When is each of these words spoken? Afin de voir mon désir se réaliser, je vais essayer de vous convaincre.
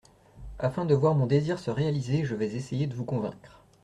Afin 0.57 0.85
de 0.85 0.95
voir 0.95 1.13
mon 1.13 1.27
désir 1.27 1.59
se 1.59 1.69
réaliser, 1.69 2.25
je 2.25 2.33
vais 2.33 2.55
essayer 2.55 2.87
de 2.87 2.95
vous 2.95 3.05
convaincre. 3.05 3.61